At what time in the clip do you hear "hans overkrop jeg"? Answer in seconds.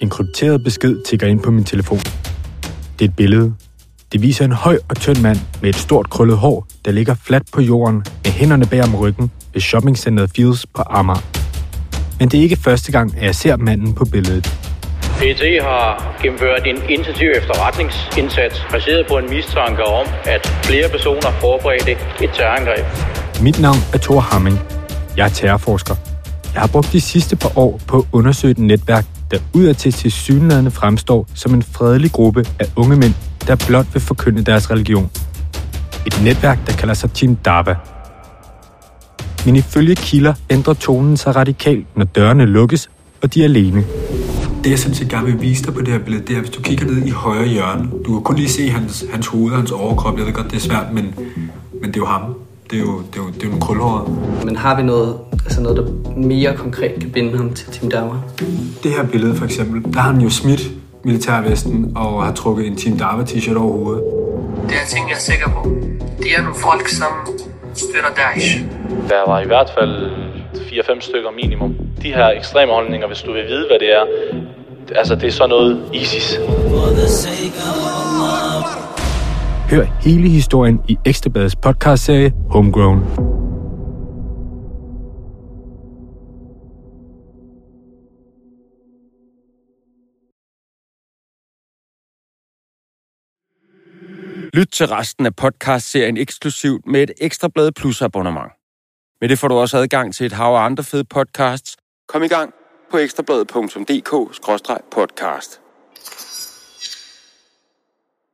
49.56-50.26